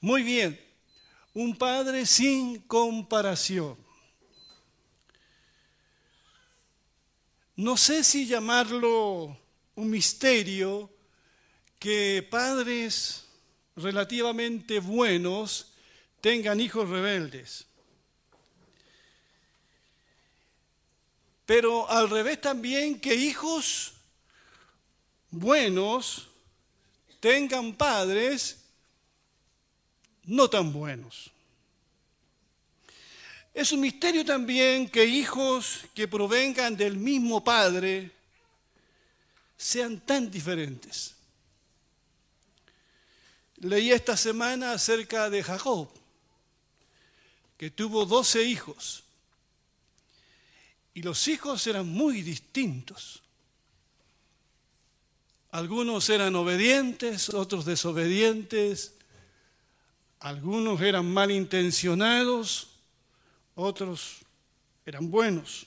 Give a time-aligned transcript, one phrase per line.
[0.00, 0.58] Muy bien,
[1.34, 3.76] un padre sin comparación.
[7.54, 9.36] No sé si llamarlo
[9.74, 10.90] un misterio
[11.78, 13.26] que padres
[13.76, 15.74] relativamente buenos
[16.22, 17.66] tengan hijos rebeldes.
[21.44, 23.92] Pero al revés también que hijos
[25.30, 26.28] buenos
[27.20, 28.59] tengan padres
[30.24, 31.30] no tan buenos.
[33.52, 38.10] Es un misterio también que hijos que provengan del mismo padre
[39.56, 41.14] sean tan diferentes.
[43.56, 45.90] Leí esta semana acerca de Jacob,
[47.58, 49.04] que tuvo doce hijos.
[50.94, 53.22] Y los hijos eran muy distintos.
[55.50, 58.94] Algunos eran obedientes, otros desobedientes,
[60.20, 62.68] algunos eran malintencionados,
[63.54, 64.18] otros
[64.84, 65.66] eran buenos.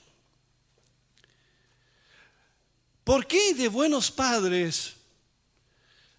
[3.02, 4.94] ¿Por qué de buenos padres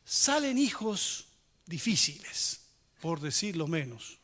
[0.03, 1.25] salen hijos
[1.65, 2.59] difíciles,
[2.99, 4.19] por decirlo menos?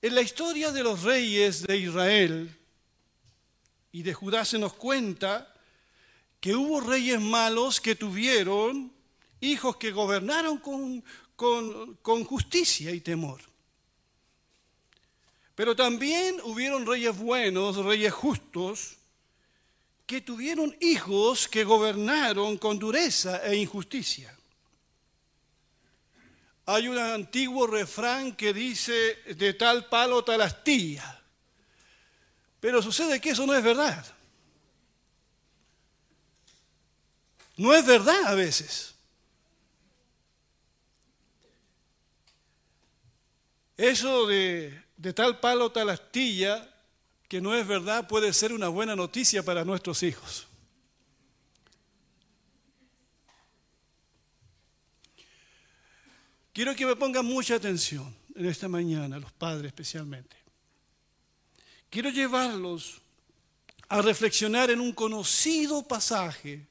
[0.00, 2.58] En la historia de los reyes de Israel
[3.92, 5.54] y de Judá se nos cuenta
[6.40, 8.92] que hubo reyes malos que tuvieron
[9.40, 11.04] hijos que gobernaron con,
[11.36, 13.40] con, justicia y temor.
[15.54, 18.96] Pero también hubieron reyes buenos, reyes justos,
[20.06, 24.36] que tuvieron hijos que gobernaron con dureza e injusticia.
[26.66, 31.22] Hay un antiguo refrán que dice, de tal palo tal astilla.
[32.60, 34.04] Pero sucede que eso no es verdad.
[37.56, 38.93] No es verdad a veces.
[43.76, 44.82] Eso de,
[45.14, 46.70] tal palo, tal astilla,
[47.28, 50.46] que no es verdad, puede ser una buena noticia para nuestros hijos.
[56.52, 60.36] Quiero que me pongan mucha atención en esta mañana, los padres especialmente.
[61.90, 63.00] Quiero llevarlos
[63.88, 66.68] a reflexionar en un conocido pasaje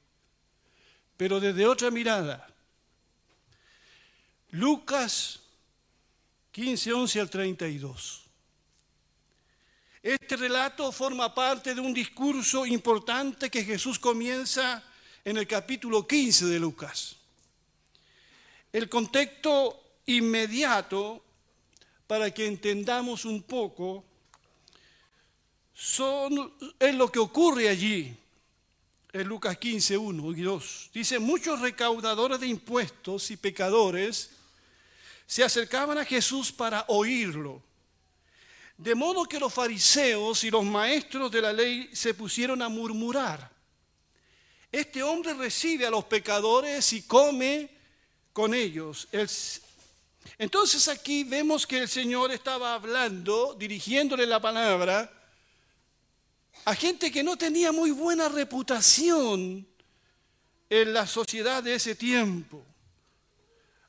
[1.18, 2.47] pero desde otra mirada.
[4.52, 5.40] Lucas
[6.53, 8.22] 15, 11 al 32.
[10.03, 14.84] Este relato forma parte de un discurso importante que Jesús comienza
[15.25, 17.16] en el capítulo 15 de Lucas.
[18.72, 21.24] El contexto inmediato,
[22.06, 24.03] para que entendamos un poco,
[25.74, 28.16] son, es lo que ocurre allí
[29.12, 30.90] en Lucas 15, 1 y 2.
[30.94, 34.43] Dice, muchos recaudadores de impuestos y pecadores
[35.34, 37.60] se acercaban a Jesús para oírlo.
[38.78, 43.50] De modo que los fariseos y los maestros de la ley se pusieron a murmurar.
[44.72, 47.68] Este hombre recibe a los pecadores y come
[48.32, 49.08] con ellos.
[50.38, 55.12] Entonces aquí vemos que el Señor estaba hablando, dirigiéndole la palabra
[56.64, 59.68] a gente que no tenía muy buena reputación
[60.70, 62.64] en la sociedad de ese tiempo,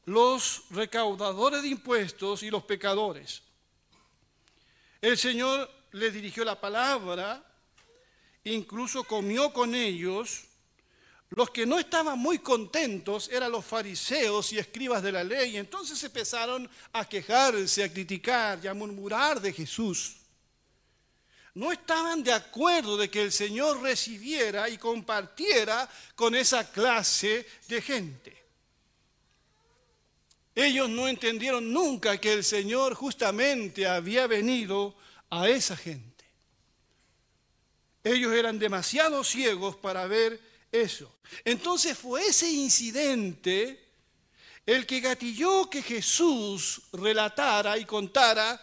[0.07, 3.43] los recaudadores de impuestos y los pecadores.
[5.01, 7.45] El Señor les dirigió la palabra,
[8.45, 10.45] incluso comió con ellos.
[11.31, 15.57] Los que no estaban muy contentos eran los fariseos y escribas de la ley.
[15.57, 20.17] Entonces empezaron a quejarse, a criticar y a murmurar de Jesús
[21.55, 27.81] no estaban de acuerdo de que el Señor recibiera y compartiera con esa clase de
[27.81, 28.44] gente.
[30.55, 34.97] Ellos no entendieron nunca que el Señor justamente había venido
[35.31, 36.25] a esa gente.
[38.05, 40.41] Ellos eran demasiado ciegos para ver
[40.71, 41.13] eso.
[41.45, 43.83] Entonces fue ese incidente
[44.67, 48.61] el que gatilló que Jesús relatara y contara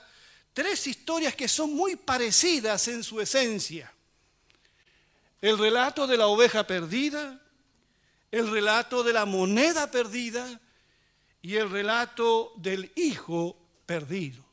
[0.54, 3.92] tres historias que son muy parecidas en su esencia.
[5.42, 7.42] El relato de la oveja perdida,
[8.32, 10.60] el relato de la moneda perdida
[11.42, 14.44] y el relato del hijo perdido.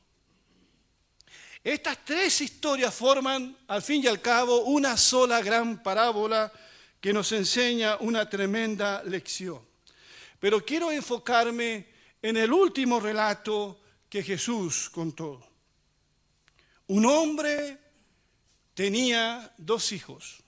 [1.63, 6.51] Estas tres historias forman, al fin y al cabo, una sola gran parábola
[7.01, 9.61] que nos enseña una tremenda lección.
[10.41, 11.87] Pero quiero enfocarme
[12.23, 15.47] en el último relato que Jesús contó.
[16.87, 17.79] Un hombre
[18.75, 20.39] tenía dos hijos.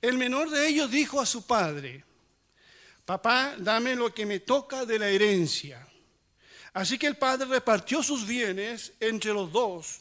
[0.00, 2.04] El menor de ellos dijo a su padre,
[3.04, 5.86] papá, dame lo que me toca de la herencia.
[6.72, 10.00] Así que el padre repartió sus bienes entre los dos.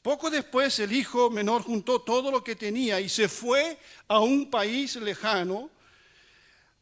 [0.00, 4.50] Poco después el hijo menor juntó todo lo que tenía y se fue a un
[4.50, 5.70] país lejano.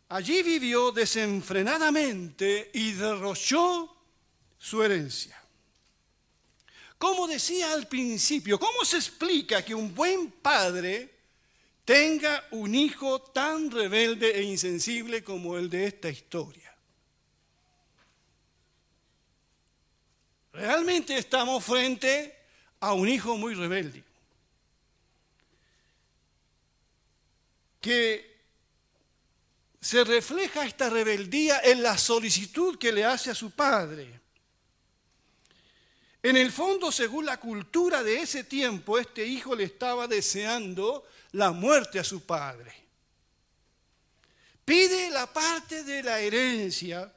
[0.08, 3.96] Allí vivió desenfrenadamente y derrochó
[4.58, 5.42] su herencia.
[6.98, 11.15] Como decía al principio, ¿cómo se explica que un buen padre
[11.86, 16.76] tenga un hijo tan rebelde e insensible como el de esta historia?
[20.52, 22.34] Realmente estamos frente
[22.80, 24.02] a un hijo muy rebelde,
[27.80, 28.36] que
[29.80, 34.20] se refleja esta rebeldía en la solicitud que le hace a su padre.
[36.20, 41.06] En el fondo, según la cultura de ese tiempo, este hijo le estaba deseando
[41.36, 42.74] la muerte a su padre.
[44.64, 47.12] Pide la parte de la herencia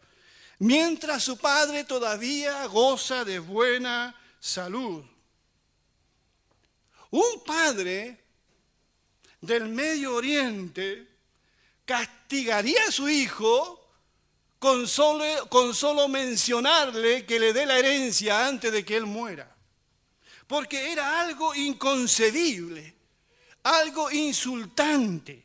[0.60, 5.06] mientras su padre todavía goza de buena salud.
[7.12, 8.21] Un padre
[9.39, 11.07] del Medio Oriente
[11.86, 13.88] castigaría a su hijo
[14.60, 19.56] con solo, mencionarle que le dé la herencia antes de que él muera.
[20.45, 22.99] Porque era algo inconcebible,
[23.69, 25.44] algo insultante.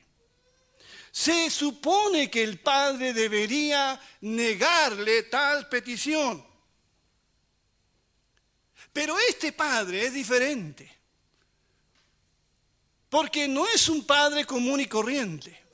[1.11, 6.45] Se supone que el padre debería negarle tal petición.
[8.93, 10.91] Pero este padre es diferente.
[13.09, 15.65] Porque no es un padre común y corriente.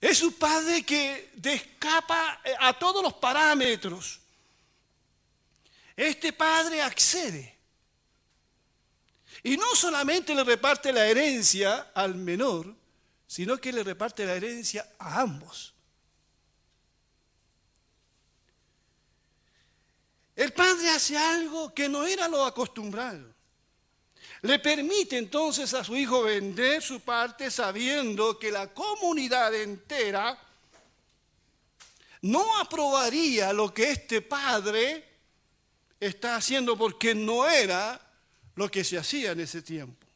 [0.00, 4.20] Es un padre que descapa eh, a todos los parámetros.
[5.96, 7.53] Este padre accede.
[9.44, 12.74] Y no solamente le reparte la herencia al menor,
[13.26, 15.74] sino que le reparte la herencia a ambos.
[20.34, 23.34] El padre hace algo que no era lo acostumbrado.
[24.40, 30.38] Le permite entonces a su hijo vender su parte sabiendo que la comunidad entera
[32.22, 35.04] no aprobaría lo que este padre
[36.00, 38.00] está haciendo porque no era
[38.54, 40.06] lo que se hacía en ese tiempo.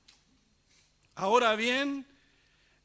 [1.15, 2.07] Ahora bien,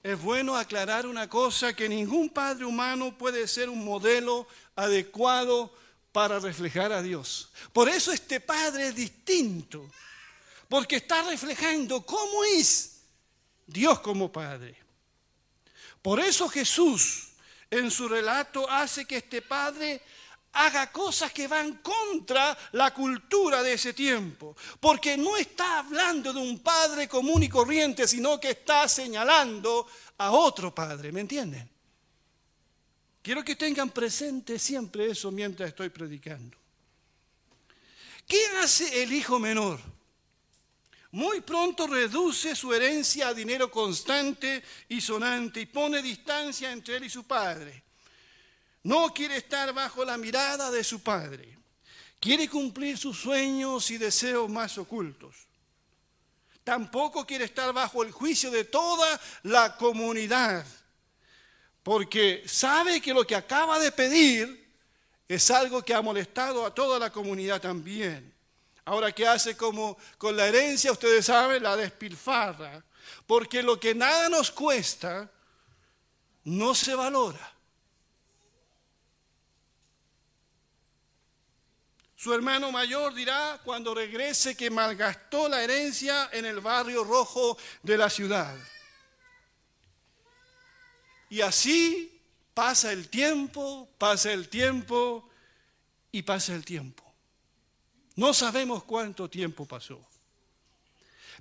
[0.01, 5.73] es bueno aclarar una cosa, que ningún padre humano puede ser un modelo adecuado
[6.11, 7.49] para reflejar a Dios.
[7.71, 9.89] Por eso este padre es distinto
[10.73, 13.01] porque está reflejando cómo es
[13.67, 14.75] Dios como Padre.
[16.01, 17.29] Por eso Jesús
[17.69, 20.01] en su relato hace que este Padre
[20.53, 26.39] haga cosas que van contra la cultura de ese tiempo, porque no está hablando de
[26.39, 31.69] un Padre común y corriente, sino que está señalando a otro Padre, ¿me entienden?
[33.21, 36.57] Quiero que tengan presente siempre eso mientras estoy predicando.
[38.27, 39.79] ¿Qué hace el hijo menor?
[41.13, 47.03] muy pronto reduce su herencia a dinero constante y sonante y pone distancia entre él
[47.03, 47.83] y su padre.
[48.83, 51.57] No quiere estar bajo la mirada de su padre.
[52.19, 55.35] Quiere cumplir sus sueños y deseos más ocultos.
[56.63, 60.65] Tampoco quiere estar bajo el juicio de toda la comunidad,
[61.81, 64.73] porque sabe que lo que acaba de pedir
[65.27, 68.33] es algo que ha molestado a toda la comunidad también.
[68.85, 70.91] Ahora, ¿qué hace como con la herencia?
[70.91, 72.83] Ustedes saben, la despilfarra.
[73.25, 75.29] Porque lo que nada nos cuesta,
[76.43, 77.52] no se valora.
[82.23, 87.97] Su hermano mayor dirá cuando regrese que malgastó la herencia en el barrio rojo de
[87.97, 88.55] la ciudad.
[91.29, 92.21] Y así
[92.53, 95.29] pasa el tiempo, pasa el tiempo
[96.13, 97.03] y pasa el tiempo.
[98.15, 100.01] No sabemos cuánto tiempo pasó.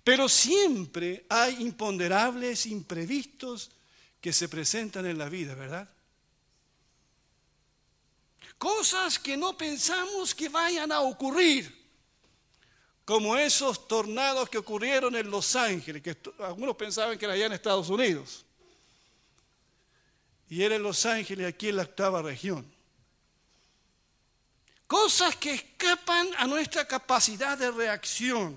[0.02, 3.70] Pero siempre hay imponderables, imprevistos
[4.20, 5.88] que se presentan en la vida, ¿verdad?
[8.62, 11.76] Cosas que no pensamos que vayan a ocurrir,
[13.04, 17.54] como esos tornados que ocurrieron en Los Ángeles, que algunos pensaban que era allá en
[17.54, 18.44] Estados Unidos.
[20.48, 22.64] Y era en Los Ángeles, aquí en la octava región.
[24.86, 28.56] Cosas que escapan a nuestra capacidad de reacción.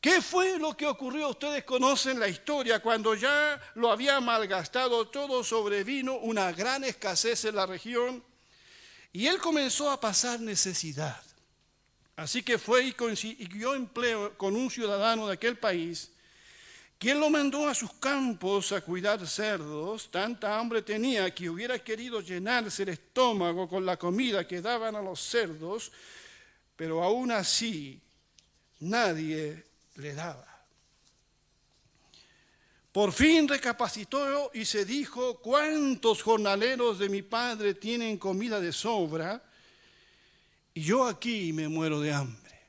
[0.00, 1.28] ¿Qué fue lo que ocurrió?
[1.28, 2.80] Ustedes conocen la historia.
[2.80, 8.29] Cuando ya lo había malgastado todo, sobrevino una gran escasez en la región
[9.12, 11.20] y él comenzó a pasar necesidad.
[12.16, 16.10] Así que fue y consiguió empleo con un ciudadano de aquel país
[17.00, 20.10] ¿Quién lo mandó a sus campos a cuidar cerdos?
[20.10, 25.00] Tanta hambre tenía que hubiera querido llenarse el estómago con la comida que daban a
[25.00, 25.90] los cerdos,
[26.76, 27.98] pero aún así
[28.80, 29.64] nadie
[29.94, 30.59] le daba.
[32.92, 39.42] Por fin recapacitó y se dijo, ¿cuántos jornaleros de mi padre tienen comida de sobra?
[40.74, 42.60] Y yo aquí me muero de hambre.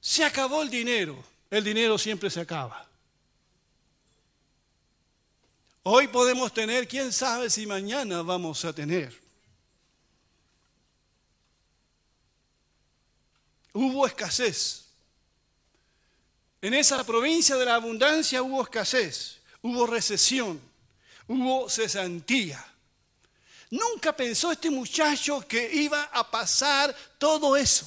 [0.00, 2.86] Se acabó el dinero el dinero siempre se acaba.
[5.82, 9.18] Hoy podemos tener, quién sabe si mañana vamos a tener.
[13.72, 14.87] Hubo escasez.
[16.60, 20.60] En esa provincia de la abundancia hubo escasez, hubo recesión,
[21.28, 22.64] hubo cesantía.
[23.70, 27.86] Nunca pensó este muchacho que iba a pasar todo eso.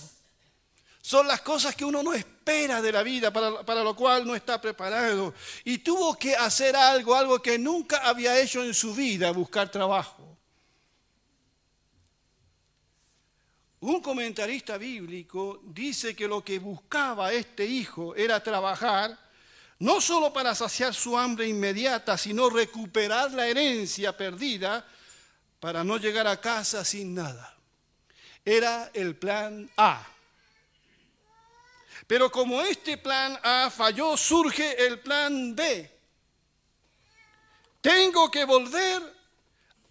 [1.01, 4.61] Son las cosas que uno no espera de la vida, para, lo cual no está
[4.61, 5.33] preparado.
[5.63, 10.30] Y tuvo que hacer algo, algo que nunca había hecho en su vida, buscar trabajo.
[13.81, 19.17] Un comentarista bíblico dice que lo que buscaba este hijo era trabajar,
[19.79, 24.85] no solo para saciar su hambre inmediata, sino recuperar la herencia perdida
[25.59, 27.57] para no llegar a casa sin nada.
[28.45, 30.07] Era el plan A.
[32.05, 35.91] Pero como este plan A falló, surge el plan B.
[37.81, 39.20] Tengo que volver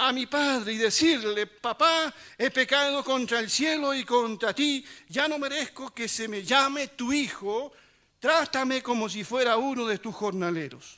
[0.02, 5.28] a mi padre y decirle, papá, he pecado contra el cielo y contra ti, ya
[5.28, 7.71] no merezco que se me llame tu hijo,
[8.19, 10.97] trátame como si fuera uno de tus jornaleros.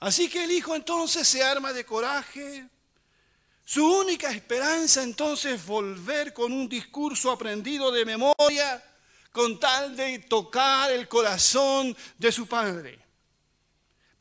[0.00, 2.68] Así que el hijo entonces se arma de coraje.
[3.64, 8.84] Su única esperanza entonces es volver con un discurso aprendido de memoria
[9.32, 13.03] con tal de tocar el corazón de su padre.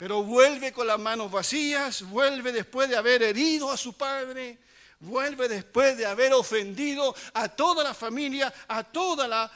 [0.04, 4.58] Pero vuelve con las manos vacías, vuelve después de haber herido a su padre,
[5.00, 9.50] vuelve después de haber ofendido a toda la familia, a toda la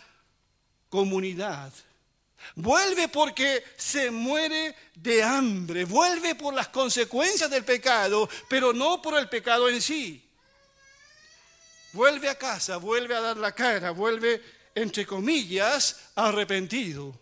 [0.88, 1.74] comunidad.
[2.56, 9.20] Vuelve porque se muere de hambre, vuelve por las consecuencias del pecado, pero no por
[9.20, 10.26] el pecado en sí.
[11.92, 14.42] Vuelve a casa, vuelve a dar la cara, vuelve
[14.74, 17.20] entre comillas, arrepentido.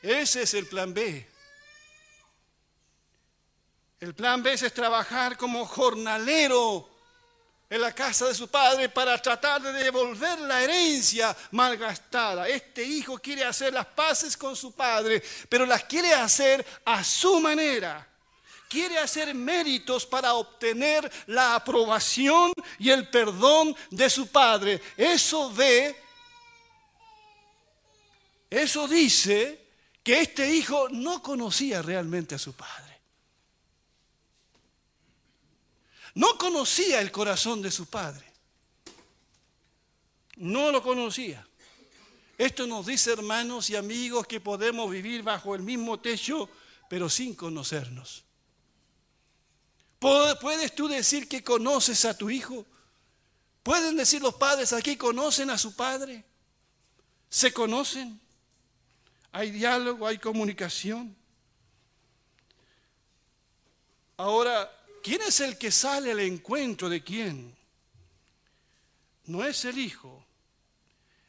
[0.00, 1.31] Ese es el plan B.
[4.02, 6.88] El plan B es trabajar como jornalero
[7.70, 12.48] en la casa de su padre para tratar de devolver la herencia malgastada.
[12.48, 17.38] Este hijo quiere hacer las paces con su padre, pero las quiere hacer a su
[17.38, 18.08] manera
[18.68, 24.80] quiere hacer méritos para obtener la aprobación y el perdón de su padre.
[24.96, 25.94] Eso ve,
[28.48, 29.60] eso dice
[30.02, 32.91] que este hijo no conocía realmente a su padre.
[36.14, 38.30] No conocía el corazón de su padre.
[40.36, 41.46] No lo conocía.
[42.36, 46.48] Esto nos dice, hermanos y amigos, que podemos vivir bajo el mismo techo,
[46.88, 48.24] pero sin conocernos.
[49.98, 52.66] ¿Puedes tú decir que conoces a tu hijo?
[53.62, 56.24] ¿Pueden decir los padres aquí conocen a su padre?
[57.28, 58.20] ¿Se conocen?
[59.30, 60.06] ¿Hay diálogo?
[60.06, 61.16] ¿Hay comunicación?
[64.16, 64.70] Ahora,
[65.02, 67.54] ¿quién es el que sale al encuentro de quién?
[69.26, 70.24] No es el hijo,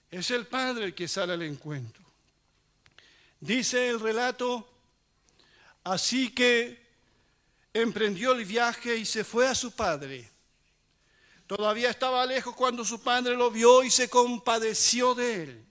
[0.10, 2.04] es el padre el que sale al encuentro.
[3.40, 4.68] Dice el relato,
[5.84, 6.82] así que
[7.74, 10.30] emprendió el viaje y se fue a su padre.
[11.48, 15.66] Todavía estaba lejos cuando su padre lo vio y se compadeció de él.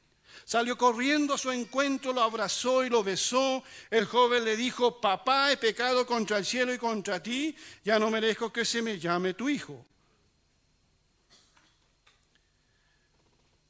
[0.44, 3.62] Salió corriendo a su encuentro, lo abrazó y lo besó.
[3.90, 8.10] El joven le dijo, papá, he pecado contra el cielo y contra ti, ya no
[8.10, 9.86] merezco que se me llame tu hijo.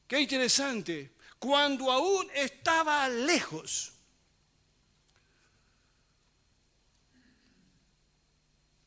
[0.09, 3.93] Qué interesante, cuando aún estaba lejos,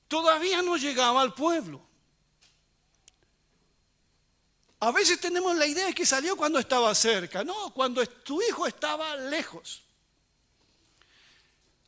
[0.07, 1.84] todavía no llegaba al pueblo.
[4.85, 7.43] A veces tenemos la idea de que salió cuando estaba cerca.
[7.43, 9.81] No, cuando tu hijo estaba lejos.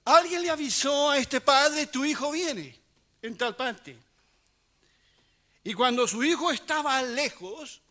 [0.03, 2.75] Alguien le avisó a este padre, tu hijo viene
[3.21, 3.95] en tal parte.
[5.63, 7.81] Y cuando su hijo estaba lejos,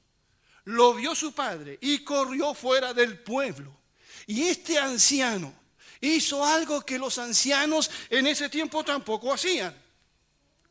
[0.65, 3.73] lo vio su padre y corrió fuera del pueblo.
[4.27, 5.55] Y este anciano
[6.01, 9.73] hizo algo que los ancianos en ese tiempo tampoco hacían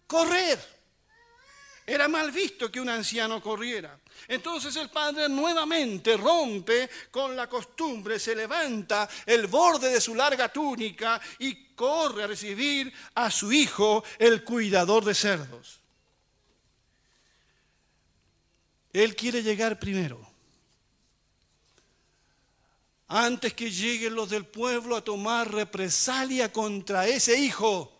[0.08, 0.75] correr.
[1.88, 4.00] Era mal visto que un anciano corriera.
[4.28, 10.52] Entonces el padre nuevamente rompe con la costumbre, se levanta el borde de su larga
[10.52, 15.80] túnica y corre a recibir a su hijo, el cuidador de cerdos.
[18.92, 20.28] Él quiere llegar primero.
[23.08, 27.95] Antes que lleguen los del pueblo a tomar represalia contra ese hijo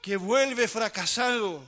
[0.00, 1.64] que vuelve fracasado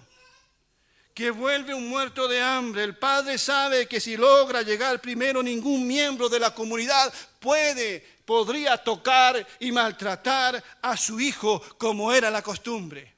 [1.20, 2.82] que vuelve un muerto de hambre.
[2.82, 8.78] El padre sabe que si logra llegar primero, ningún miembro de la comunidad puede, podría
[8.78, 13.14] tocar y maltratar a su hijo como era la costumbre.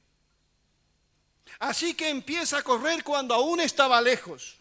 [1.59, 4.57] Así que empieza a correr cuando aún estaba lejos.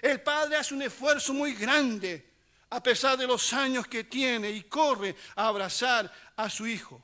[0.00, 2.26] El padre hace un esfuerzo muy grande
[2.70, 7.02] a pesar de los años que tiene y corre a abrazar a su hijo.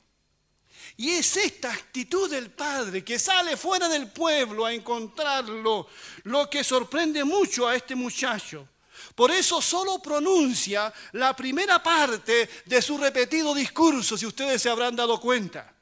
[0.97, 5.87] Y es esta actitud del padre que sale fuera del pueblo a encontrarlo
[6.23, 8.67] lo que sorprende mucho a este muchacho.
[9.13, 14.95] Por eso solo pronuncia la primera parte de su repetido discurso, si ustedes se habrán
[14.95, 15.73] dado cuenta.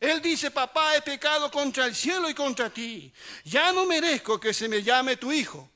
[0.00, 3.12] Él dice, papá, he pecado contra el cielo y contra ti.
[3.44, 5.70] Ya no merezco que se me llame tu hijo.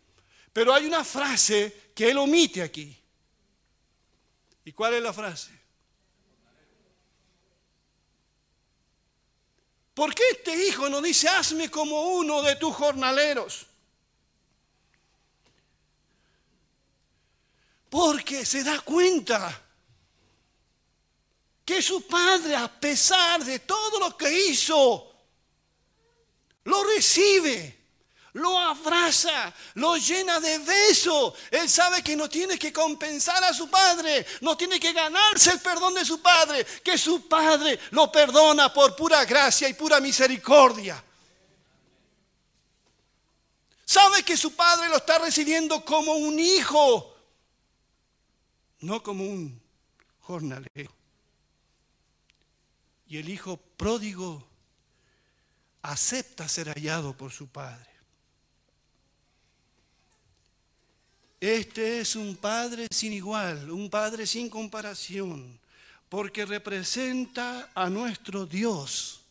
[0.53, 2.97] Pero hay una frase que él omite aquí.
[4.65, 5.60] ¿Y cuál es la frase?
[10.01, 13.67] ¿Por qué este hijo no dice, hazme como uno de tus jornaleros?
[17.91, 19.63] Porque se da cuenta
[21.67, 25.13] que su padre, a pesar de todo lo que hizo,
[26.65, 27.80] lo recibe
[28.35, 31.35] lo abraza, lo llena de besos.
[31.51, 35.61] Él sabe que no tiene que compensar a su padre, no tiene que ganarse el
[35.61, 41.03] perdón de su padre, que su padre lo perdona por pura gracia y pura misericordia.
[43.85, 47.13] Sabe que su padre lo está recibiendo como un hijo,
[48.81, 49.61] no como un
[50.21, 50.95] jornalero.
[53.09, 54.47] Y el hijo pródigo
[55.83, 57.91] acepta ser hallado por su padre.
[61.41, 65.59] Este es un Padre sin igual, un Padre sin comparación,
[66.11, 69.23] porque representa a nuestro Dios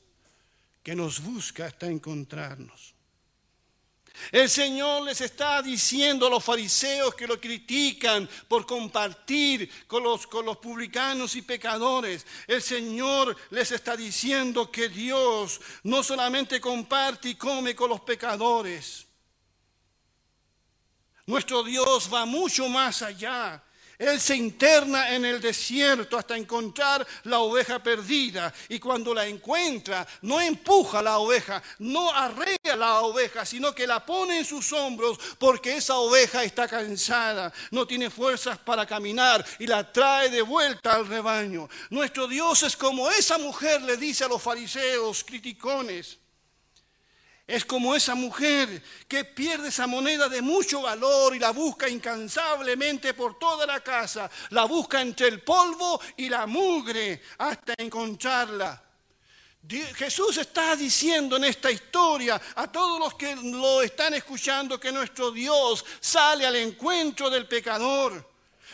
[0.81, 2.95] que nos busca hasta encontrarnos.
[4.31, 10.25] El Señor les está diciendo a los fariseos que lo critican por compartir con los,
[10.25, 12.25] con los publicanos y pecadores.
[12.47, 19.05] El Señor les está diciendo que Dios no solamente comparte y come con los pecadores,
[21.29, 23.61] nuestro Dios va mucho más allá.
[23.99, 28.51] Él se interna en el desierto hasta encontrar la oveja perdida.
[28.67, 34.03] Y cuando la encuentra, no empuja la oveja, no arrea la oveja, sino que la
[34.03, 39.67] pone en sus hombros porque esa oveja está cansada, no tiene fuerzas para caminar y
[39.67, 41.69] la trae de vuelta al rebaño.
[41.91, 46.17] Nuestro Dios es como esa mujer le dice a los fariseos criticones.
[47.49, 53.15] Es como esa mujer que pierde esa moneda de mucho valor y la busca incansablemente
[53.15, 54.29] por toda la casa.
[54.51, 58.79] La busca entre el polvo y la mugre hasta encontrarla.
[59.67, 65.31] Jesús está diciendo en esta historia a todos los que lo están escuchando que nuestro
[65.31, 68.28] Dios sale al encuentro del pecador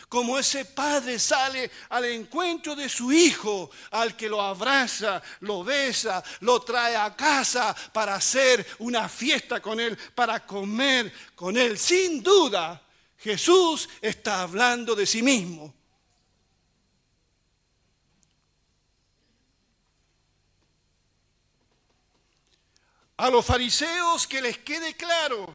[0.08, 6.22] como ese padre sale al encuentro de su hijo, al que lo abraza, lo besa,
[6.40, 11.76] lo trae a casa para hacer una fiesta con él, para comer con él.
[11.76, 12.80] Sin duda,
[13.18, 15.74] Jesús está hablando de sí mismo.
[23.18, 25.52] A los fariseos que les quede claro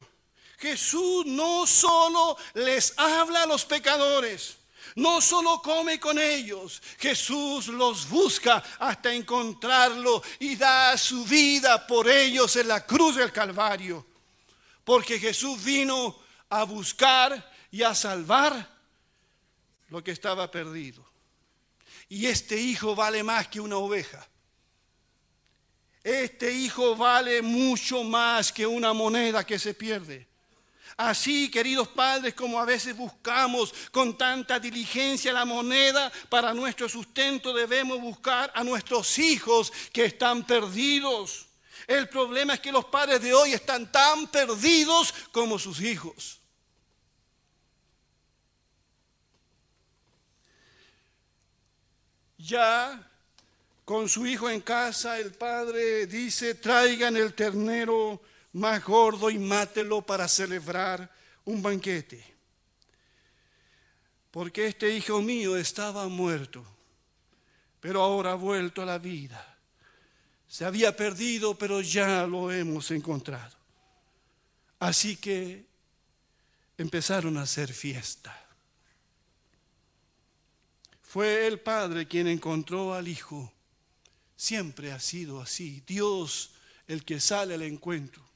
[0.61, 4.57] Jesús no solo les habla a los pecadores,
[4.95, 12.07] no solo come con ellos, Jesús los busca hasta encontrarlo y da su vida por
[12.07, 14.05] ellos en la cruz del Calvario.
[14.83, 16.19] Porque Jesús vino
[16.49, 18.69] a buscar y a salvar
[19.89, 21.03] lo que estaba perdido.
[22.07, 24.27] Y este hijo vale más que una oveja.
[26.03, 30.30] Este hijo vale mucho más que una moneda que se pierde.
[30.97, 37.53] Así, queridos padres, como a veces buscamos con tanta diligencia la moneda para nuestro sustento,
[37.53, 41.47] debemos buscar a nuestros hijos que están perdidos.
[41.87, 46.39] El problema es que los padres de hoy están tan perdidos como sus hijos.
[52.37, 53.07] Ya
[53.85, 58.21] con su hijo en casa, el padre dice, traigan el ternero
[58.53, 61.09] más gordo y mátelo para celebrar
[61.45, 62.23] un banquete.
[64.31, 66.65] Porque este hijo mío estaba muerto,
[67.79, 69.57] pero ahora ha vuelto a la vida.
[70.47, 73.55] Se había perdido, pero ya lo hemos encontrado.
[74.79, 75.65] Así que
[76.77, 78.37] empezaron a hacer fiesta.
[81.01, 83.51] Fue el padre quien encontró al hijo
[84.41, 85.83] Siempre ha sido así.
[85.85, 86.49] Dios
[86.87, 88.27] el que sale al encuentro.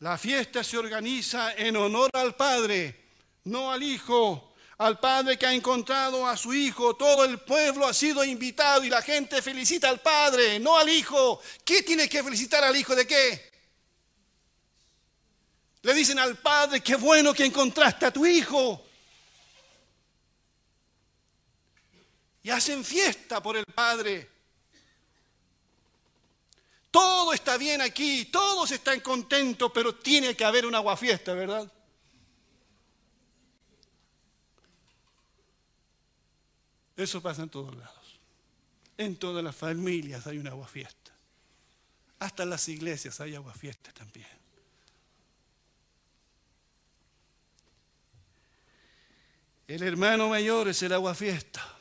[0.00, 3.10] La fiesta se organiza en honor al Padre,
[3.44, 6.94] no al Hijo, al Padre que ha encontrado a su Hijo.
[6.94, 11.40] Todo el pueblo ha sido invitado y la gente felicita al Padre, no al Hijo.
[11.64, 13.50] ¿Qué tiene que felicitar al Hijo de qué?
[15.82, 18.84] Le dicen al Padre, qué bueno que encontraste a tu Hijo.
[22.48, 24.26] y hacen fiesta por el Padre.
[26.90, 31.70] Todo está bien aquí, todos están contentos, pero tiene que haber un aguafiesta, ¿verdad?
[36.96, 38.18] Eso pasa en todos lados.
[38.96, 41.12] En todas las familias hay un aguafiesta.
[42.18, 44.26] Hasta en las iglesias hay aguafiesta también.
[49.68, 51.77] El hermano mayor es el aguafiesta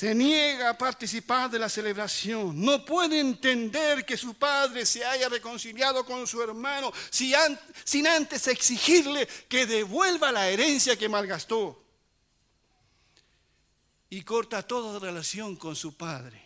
[0.00, 5.28] se niega a participar de la celebración, no puede entender que su padre se haya
[5.28, 11.84] reconciliado con su hermano sin antes exigirle que devuelva la herencia que malgastó.
[14.08, 16.42] Y corta toda relación con su padre.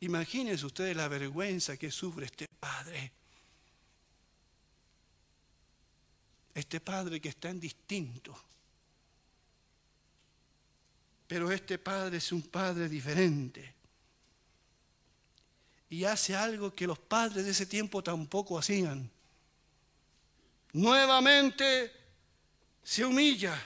[0.00, 3.12] Imagínense ustedes la vergüenza que sufre este padre.
[6.54, 8.34] Este padre que está en distinto
[11.26, 13.74] pero este padre es un padre diferente.
[15.90, 19.10] Y hace algo que los padres de ese tiempo tampoco hacían.
[20.72, 21.92] Nuevamente
[22.82, 23.56] se humilla.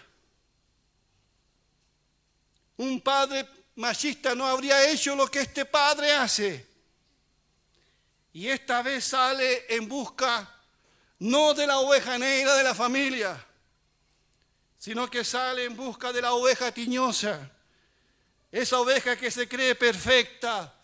[2.76, 6.66] Un padre machista no habría hecho lo que este padre hace.
[8.32, 10.54] Y esta vez sale en busca
[11.20, 13.44] no de la oveja negra de la familia,
[14.78, 17.50] sino que sale en busca de la oveja tiñosa,
[18.50, 20.74] esa oveja que se cree perfecta,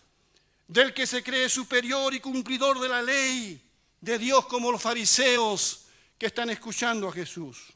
[0.66, 3.62] del que se cree superior y cumplidor de la ley
[4.00, 5.87] de Dios como los fariseos
[6.18, 7.72] que están escuchando a Jesús.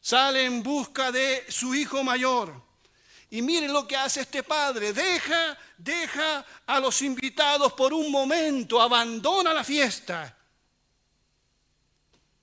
[0.00, 2.68] Sale en busca de su hijo mayor.
[3.30, 4.92] Y miren lo que hace este padre.
[4.92, 10.34] Deja, deja a los invitados por un momento, abandona la fiesta.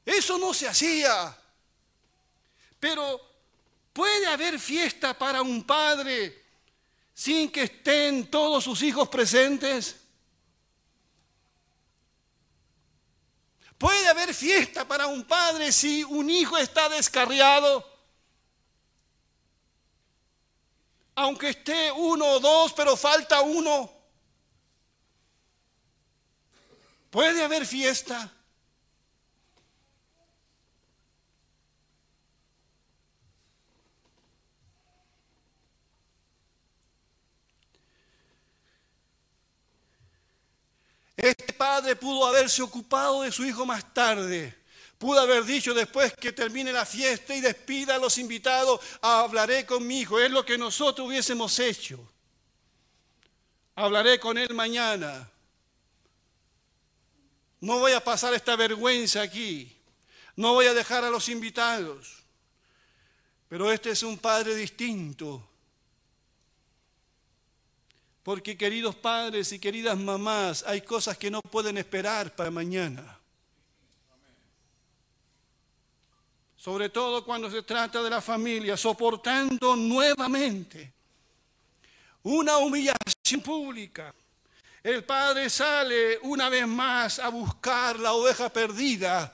[0.06, 1.36] Eso no se hacía.
[2.86, 3.20] Pero
[3.94, 6.46] ¿puede haber fiesta para un padre
[7.16, 9.96] sin que estén todos sus hijos presentes?
[13.80, 17.84] ¿Puede haber fiesta para un padre si un hijo está descarriado?
[21.16, 23.92] Aunque esté uno o dos, pero falta uno.
[27.10, 28.32] ¿Puede haber fiesta?
[41.26, 44.56] Este padre pudo haberse ocupado de su hijo más tarde.
[45.00, 49.86] Pudo haber dicho después que termine la fiesta y despida a los invitados, hablaré con
[49.86, 50.20] mi hijo.
[50.20, 51.98] Es lo que nosotros hubiésemos hecho.
[53.74, 55.28] Hablaré con él mañana.
[57.62, 59.76] No voy a pasar esta vergüenza aquí.
[60.36, 62.24] No voy a dejar a los invitados.
[63.50, 65.50] Pero este es un padre distinto
[68.26, 73.20] porque queridos padres y queridas mamás, hay cosas que no pueden esperar para mañana.
[76.58, 80.92] Sobre todo cuando se trata de la familia, soportando nuevamente
[82.24, 84.12] una humillación pública.
[84.82, 89.32] El padre sale una vez más a buscar la oveja perdida,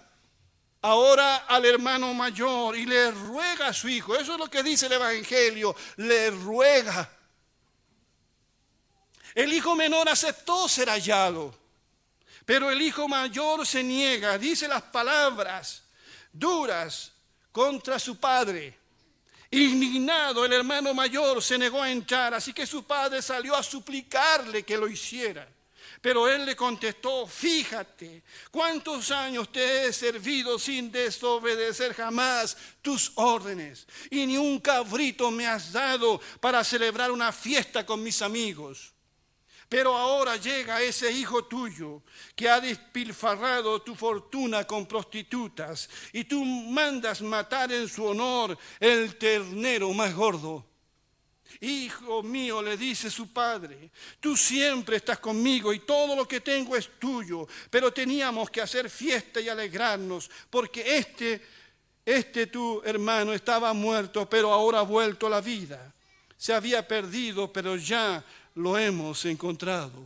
[0.82, 4.18] ahora al hermano mayor, y le ruega a su hijo.
[4.18, 7.21] Eso es lo que dice el Evangelio, le ruega
[9.36, 11.54] el hijo menor aceptó ser hallado,
[12.46, 15.84] pero el hijo mayor se niega, dice las palabras
[16.32, 17.12] duras
[17.52, 18.78] contra su padre.
[19.52, 24.64] Indignado, el hermano mayor se negó a entrar, así que su padre salió a suplicarle
[24.64, 25.48] que lo hiciera.
[26.00, 33.86] Pero él le contestó, fíjate, cuántos años te he servido sin desobedecer jamás tus órdenes,
[34.10, 38.94] y ni un cabrito me has dado para celebrar una fiesta con mis amigos.
[39.72, 42.04] Pero ahora llega ese hijo tuyo
[42.36, 49.16] que ha despilfarrado tu fortuna con prostitutas, y tú mandas matar en su honor el
[49.18, 50.66] ternero más gordo.
[51.62, 56.76] Hijo mío, le dice su padre, tú siempre estás conmigo y todo lo que tengo
[56.76, 61.42] es tuyo, pero teníamos que hacer fiesta y alegrarnos, porque este,
[62.06, 65.94] este tu hermano estaba muerto, pero ahora ha vuelto a la vida.
[66.36, 68.26] Se había perdido, pero ya
[68.56, 70.06] lo hemos encontrado.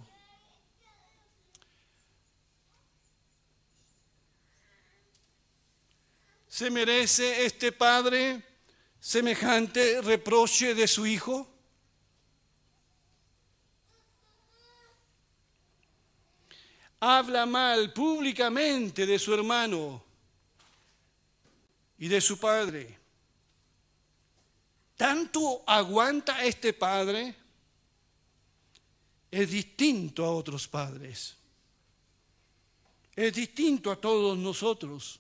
[6.48, 8.42] ¿Se merece este padre?
[9.06, 11.48] semejante reproche de su hijo?
[17.00, 20.04] Habla mal públicamente de su hermano
[22.00, 22.98] y de su padre.
[24.98, 27.36] ¿Tanto aguanta este padre?
[29.32, 31.36] Es distinto a otros padres.
[33.16, 35.20] Es distinto a todos nosotros.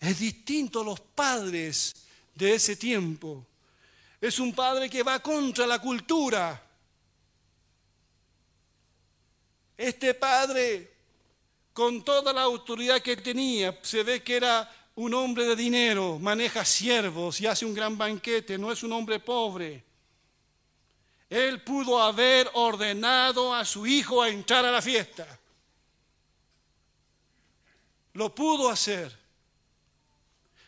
[0.00, 1.94] Es distinto a los padres
[2.34, 3.46] de ese tiempo.
[4.20, 6.60] Es un padre que va contra la cultura.
[9.76, 10.92] Este padre,
[11.72, 16.64] con toda la autoridad que tenía, se ve que era un hombre de dinero, maneja
[16.64, 19.84] siervos y hace un gran banquete, no es un hombre pobre.
[21.30, 25.26] Él pudo haber ordenado a su hijo a entrar a la fiesta.
[28.14, 29.24] Lo pudo hacer.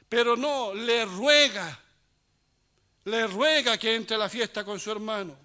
[0.09, 1.81] Pero no, le ruega,
[3.05, 5.37] le ruega que entre a la fiesta con su hermano.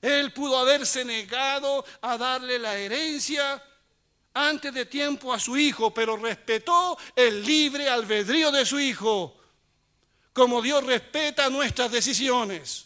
[0.00, 3.62] Él pudo haberse negado a darle la herencia
[4.34, 9.36] antes de tiempo a su hijo, pero respetó el libre albedrío de su hijo,
[10.32, 12.85] como Dios respeta nuestras decisiones.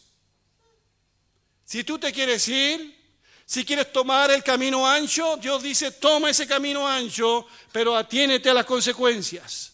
[1.71, 2.99] Si tú te quieres ir,
[3.47, 8.55] si quieres tomar el camino ancho, Dios dice, toma ese camino ancho, pero atiénete a
[8.55, 9.73] las consecuencias.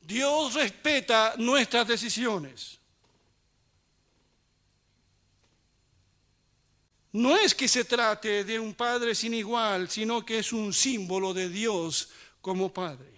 [0.00, 2.78] Dios respeta nuestras decisiones.
[7.12, 11.34] No es que se trate de un Padre sin igual, sino que es un símbolo
[11.34, 12.08] de Dios
[12.40, 13.13] como Padre.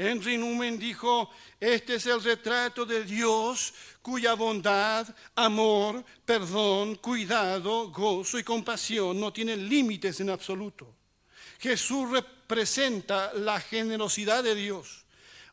[0.00, 1.28] Henry Newman dijo,
[1.60, 9.30] este es el retrato de Dios cuya bondad, amor, perdón, cuidado, gozo y compasión no
[9.30, 10.96] tienen límites en absoluto.
[11.58, 15.04] Jesús representa la generosidad de Dios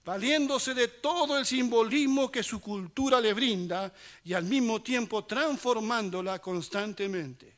[0.06, 6.40] valiéndose de todo el simbolismo que su cultura le brinda y al mismo tiempo transformándola
[6.40, 7.54] constantemente.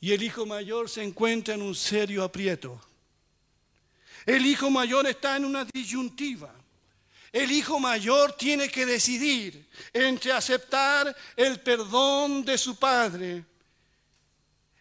[0.00, 2.80] Y el hijo mayor se encuentra en un serio aprieto.
[4.26, 6.54] El hijo mayor está en una disyuntiva.
[7.32, 13.44] El hijo mayor tiene que decidir entre aceptar el perdón de su padre,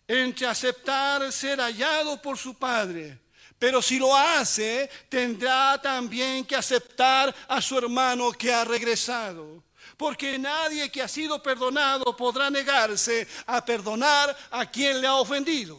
[0.08, 3.19] entre aceptar ser hallado por su padre
[3.60, 9.62] pero si lo hace, tendrá también que aceptar a su hermano que ha regresado.
[9.97, 15.78] Porque nadie que ha sido perdonado podrá negarse a perdonar a quien le ha ofendido.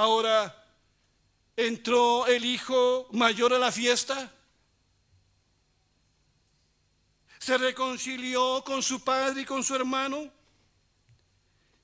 [0.00, 0.64] Ahora,
[1.54, 4.32] ¿entró el hijo mayor a la fiesta?
[7.38, 10.32] ¿Se reconcilió con su padre y con su hermano?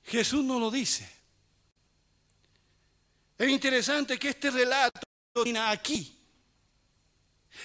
[0.03, 1.07] Jesús no lo dice.
[3.37, 4.99] Es interesante que este relato
[5.31, 6.17] termina aquí.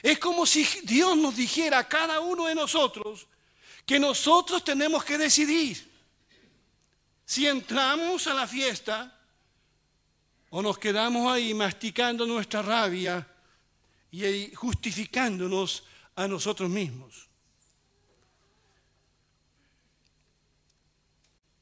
[0.02, 3.26] Es como si Dios nos dijera a cada uno de nosotros
[3.86, 5.90] que nosotros tenemos que decidir
[7.24, 9.18] si entramos a la fiesta
[10.54, 13.26] o nos quedamos ahí masticando nuestra rabia
[14.10, 15.84] y justificándonos
[16.14, 17.26] a nosotros mismos.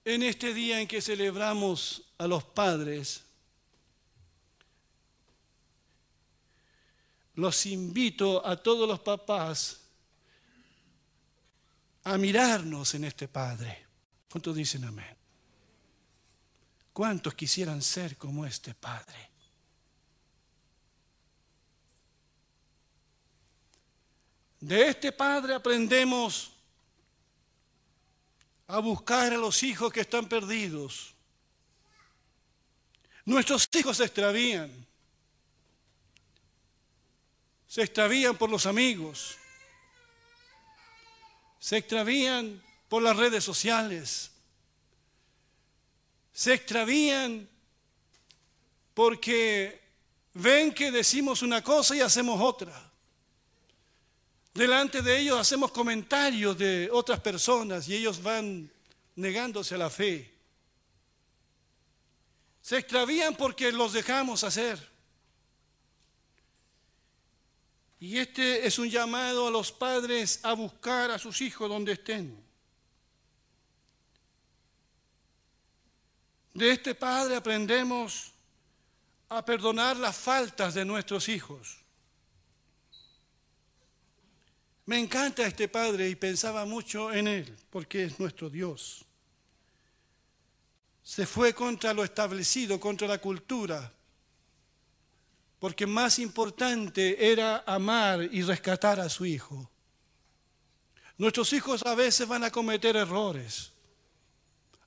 [0.05, 3.23] En este día en que celebramos a los padres,
[7.37, 9.83] los invito a todos los papás
[12.03, 13.87] a mirarnos en este Padre.
[14.29, 15.20] ¿Cuántos dicen amén?
[17.01, 19.31] ¿Cuántos quisieran ser como este Padre?
[24.61, 26.53] De este Padre aprendemos
[28.67, 31.15] a buscar a los hijos que están perdidos.
[33.25, 34.87] Nuestros hijos se extravían
[37.67, 39.39] se extravían por los amigos.
[41.59, 44.33] Se extravían por las redes sociales.
[46.33, 47.49] Se extravían
[48.95, 49.81] porque
[50.35, 52.91] ven que decimos una cosa y hacemos otra.
[54.53, 58.71] Delante de ellos hacemos comentarios de otras personas y ellos van
[59.17, 60.33] negándose a la fe.
[62.61, 64.91] Se extravían porque los dejamos hacer.
[68.01, 72.50] Y este es un llamado a los padres a buscar a sus hijos donde estén.
[76.61, 78.33] De este padre aprendemos
[79.31, 81.79] a perdonar las faltas de nuestros hijos.
[84.85, 89.07] Me encanta este padre y pensaba mucho en él, porque es nuestro Dios.
[91.03, 93.91] Se fue contra lo establecido, contra la cultura,
[95.59, 99.71] porque más importante era amar y rescatar a su hijo.
[101.17, 103.73] Nuestros hijos a veces van a cometer errores,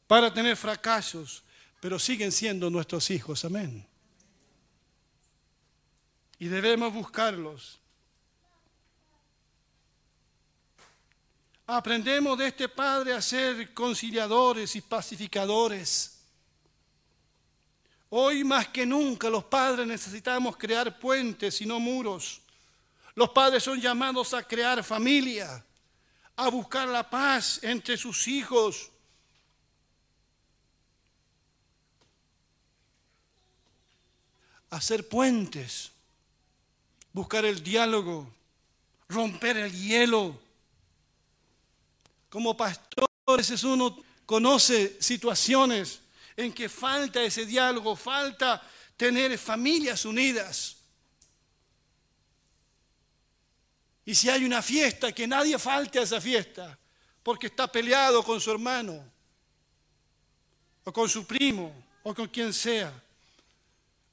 [0.05, 1.43] para tener fracasos,
[1.83, 3.85] pero siguen siendo nuestros hijos, amén.
[6.39, 7.77] Y debemos buscarlos.
[11.67, 16.21] Aprendemos de este Padre a ser conciliadores y pacificadores
[18.11, 22.39] Hoy más que nunca los padres necesitamos crear puentes y no muros.
[23.13, 25.65] Los padres son llamados a crear familia,
[26.37, 28.92] a buscar la paz entre sus hijos.
[34.73, 35.91] Hacer puentes,
[37.11, 38.27] buscar el diálogo,
[39.07, 40.41] romper el hielo.
[42.27, 45.99] Como pastores uno conoce situaciones
[46.35, 50.77] en que falta ese diálogo, falta tener familias unidas.
[54.05, 56.79] Y si hay una fiesta, que nadie falte a esa fiesta,
[57.21, 59.05] porque está peleado con su hermano,
[60.83, 63.02] o con su primo, o con quien sea.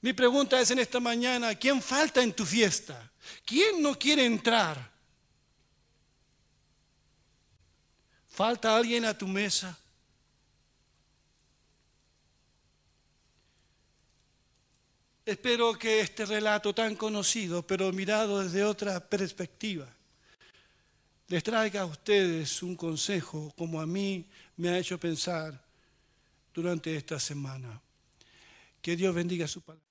[0.02, 3.10] Mi pregunta es en esta mañana, ¿quién falta en tu fiesta?
[3.44, 4.90] ¿Quién no quiere entrar?
[8.28, 9.78] ¿Falta alguien a tu mesa?
[15.26, 19.86] Espero que este relato tan conocido, pero mirado desde otra perspectiva,
[21.28, 25.62] les traiga a ustedes un consejo como a mí me ha hecho pensar
[26.54, 27.80] durante esta semana.
[28.80, 29.89] Que Dios bendiga su palabra.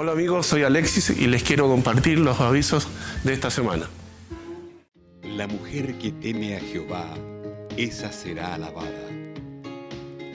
[0.00, 2.86] Hola amigos, soy Alexis y les quiero compartir los avisos
[3.24, 3.88] de esta semana.
[5.24, 7.16] La mujer que teme a Jehová,
[7.76, 9.08] esa será alabada.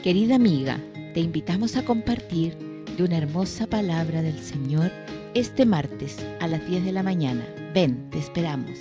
[0.04, 0.82] Querida amiga,
[1.14, 2.58] te invitamos a compartir
[2.98, 4.92] de una hermosa palabra del Señor
[5.34, 7.48] este martes a las 10 de la mañana.
[7.74, 8.78] Ven, te esperamos.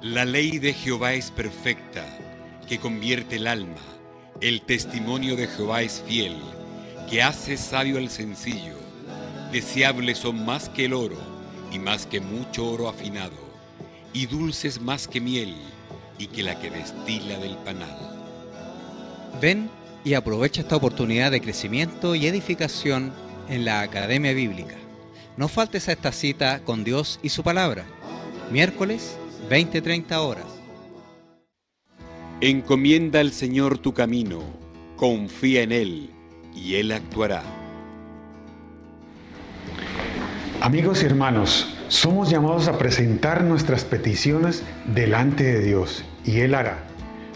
[0.00, 2.06] La ley de Jehová es perfecta,
[2.66, 3.82] que convierte el alma.
[4.40, 6.34] El testimonio de Jehová es fiel
[7.08, 8.74] que hace sabio al sencillo.
[9.50, 11.16] Deseables son más que el oro
[11.72, 13.48] y más que mucho oro afinado.
[14.14, 15.54] y dulces más que miel
[16.18, 17.94] y que la que destila del panal.
[19.40, 19.68] Ven
[20.02, 23.12] y aprovecha esta oportunidad de crecimiento y edificación
[23.50, 24.76] en la Academia Bíblica.
[25.36, 27.84] No faltes a esta cita con Dios y su palabra.
[28.50, 29.18] Miércoles,
[29.50, 30.46] 20-30 horas.
[32.40, 34.42] Encomienda al Señor tu camino,
[34.96, 36.17] confía en Él
[36.54, 37.42] y Él actuará.
[40.60, 46.78] Amigos y hermanos, somos llamados a presentar nuestras peticiones delante de Dios y Él hará.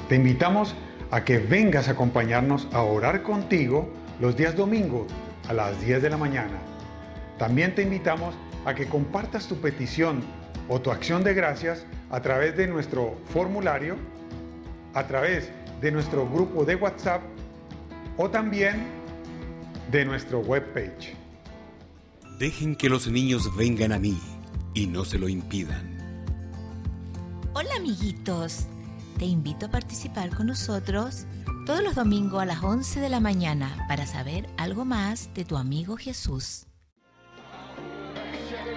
[0.09, 0.75] Te invitamos
[1.11, 3.89] a que vengas a acompañarnos a orar contigo
[4.21, 5.07] los días domingos
[5.49, 6.59] a las 10 de la mañana.
[7.39, 8.35] También te invitamos
[8.65, 10.21] a que compartas tu petición
[10.69, 13.97] o tu acción de gracias a través de nuestro formulario
[14.95, 15.51] a través
[15.81, 17.23] de nuestro grupo de WhatsApp
[18.17, 19.02] o también
[19.91, 21.17] de nuestro webpage.
[22.39, 24.19] Dejen que los niños vengan a mí
[24.75, 25.99] y no se lo impidan.
[27.55, 28.67] Hola amiguitos,
[29.19, 31.27] te invito a participar con nosotros
[31.67, 35.57] todos los domingos a las 11 de la mañana para saber algo más de tu
[35.57, 36.67] amigo Jesús.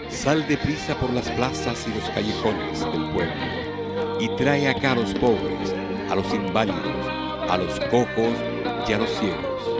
[0.10, 5.14] Sal deprisa por las plazas y los callejones del pueblo y trae acá a los
[5.16, 5.74] pobres
[6.10, 6.86] a los inválidos,
[7.50, 8.34] a los cojos
[8.88, 9.75] y a los ciegos.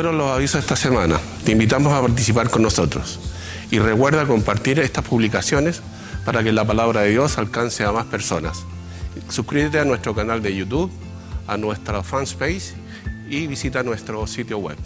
[0.00, 1.20] Fueron los avisos esta semana.
[1.44, 3.20] Te invitamos a participar con nosotros.
[3.70, 5.82] Y recuerda compartir estas publicaciones
[6.24, 8.64] para que la palabra de Dios alcance a más personas.
[9.28, 10.90] Suscríbete a nuestro canal de YouTube,
[11.46, 12.72] a nuestra fanspace
[13.28, 14.78] y visita nuestro sitio web.